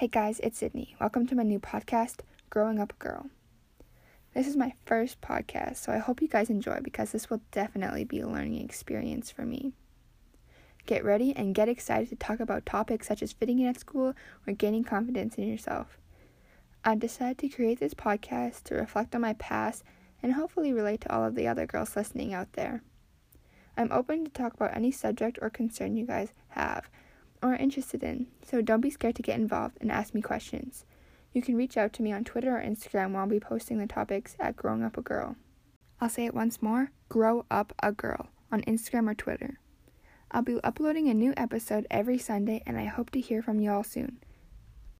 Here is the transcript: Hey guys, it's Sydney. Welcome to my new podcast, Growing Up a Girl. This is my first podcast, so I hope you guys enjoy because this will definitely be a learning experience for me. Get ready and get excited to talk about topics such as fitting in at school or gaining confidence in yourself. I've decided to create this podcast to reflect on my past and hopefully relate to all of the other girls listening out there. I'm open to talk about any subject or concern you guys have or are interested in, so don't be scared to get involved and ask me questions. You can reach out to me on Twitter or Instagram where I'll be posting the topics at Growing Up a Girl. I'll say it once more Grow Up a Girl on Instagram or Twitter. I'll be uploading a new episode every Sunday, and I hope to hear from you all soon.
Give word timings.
Hey 0.00 0.08
guys, 0.08 0.40
it's 0.40 0.56
Sydney. 0.56 0.96
Welcome 0.98 1.26
to 1.26 1.34
my 1.34 1.42
new 1.42 1.60
podcast, 1.60 2.20
Growing 2.48 2.78
Up 2.78 2.94
a 2.94 3.04
Girl. 3.04 3.26
This 4.32 4.46
is 4.46 4.56
my 4.56 4.72
first 4.86 5.20
podcast, 5.20 5.76
so 5.76 5.92
I 5.92 5.98
hope 5.98 6.22
you 6.22 6.26
guys 6.26 6.48
enjoy 6.48 6.80
because 6.82 7.12
this 7.12 7.28
will 7.28 7.42
definitely 7.50 8.04
be 8.04 8.20
a 8.20 8.26
learning 8.26 8.64
experience 8.64 9.30
for 9.30 9.42
me. 9.42 9.74
Get 10.86 11.04
ready 11.04 11.36
and 11.36 11.54
get 11.54 11.68
excited 11.68 12.08
to 12.08 12.16
talk 12.16 12.40
about 12.40 12.64
topics 12.64 13.08
such 13.08 13.22
as 13.22 13.34
fitting 13.34 13.58
in 13.58 13.66
at 13.66 13.78
school 13.78 14.14
or 14.46 14.54
gaining 14.54 14.84
confidence 14.84 15.34
in 15.34 15.46
yourself. 15.46 15.98
I've 16.82 16.98
decided 16.98 17.36
to 17.40 17.50
create 17.50 17.78
this 17.78 17.92
podcast 17.92 18.62
to 18.62 18.76
reflect 18.76 19.14
on 19.14 19.20
my 19.20 19.34
past 19.34 19.84
and 20.22 20.32
hopefully 20.32 20.72
relate 20.72 21.02
to 21.02 21.14
all 21.14 21.26
of 21.26 21.34
the 21.34 21.46
other 21.46 21.66
girls 21.66 21.94
listening 21.94 22.32
out 22.32 22.54
there. 22.54 22.82
I'm 23.76 23.92
open 23.92 24.24
to 24.24 24.30
talk 24.30 24.54
about 24.54 24.74
any 24.74 24.92
subject 24.92 25.38
or 25.42 25.50
concern 25.50 25.98
you 25.98 26.06
guys 26.06 26.32
have 26.48 26.88
or 27.42 27.54
are 27.54 27.56
interested 27.56 28.02
in, 28.02 28.26
so 28.42 28.60
don't 28.60 28.80
be 28.80 28.90
scared 28.90 29.16
to 29.16 29.22
get 29.22 29.38
involved 29.38 29.78
and 29.80 29.90
ask 29.90 30.14
me 30.14 30.20
questions. 30.20 30.84
You 31.32 31.42
can 31.42 31.56
reach 31.56 31.76
out 31.76 31.92
to 31.94 32.02
me 32.02 32.12
on 32.12 32.24
Twitter 32.24 32.56
or 32.56 32.62
Instagram 32.62 33.12
where 33.12 33.22
I'll 33.22 33.28
be 33.28 33.40
posting 33.40 33.78
the 33.78 33.86
topics 33.86 34.36
at 34.40 34.56
Growing 34.56 34.82
Up 34.82 34.96
a 34.96 35.02
Girl. 35.02 35.36
I'll 36.00 36.08
say 36.08 36.24
it 36.26 36.34
once 36.34 36.60
more 36.60 36.90
Grow 37.08 37.44
Up 37.50 37.72
a 37.82 37.92
Girl 37.92 38.28
on 38.50 38.62
Instagram 38.62 39.08
or 39.08 39.14
Twitter. 39.14 39.60
I'll 40.32 40.42
be 40.42 40.60
uploading 40.62 41.08
a 41.08 41.14
new 41.14 41.34
episode 41.36 41.86
every 41.90 42.18
Sunday, 42.18 42.62
and 42.66 42.78
I 42.78 42.84
hope 42.84 43.10
to 43.10 43.20
hear 43.20 43.42
from 43.42 43.60
you 43.60 43.72
all 43.72 43.84
soon. 43.84 44.18